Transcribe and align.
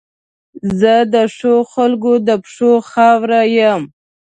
زه 0.79 0.93
د 1.13 1.15
ښو 1.35 1.55
خلګو 1.71 2.13
د 2.27 2.29
پښو 2.43 2.71
خاورې 2.91 3.41
یم. 3.57 3.81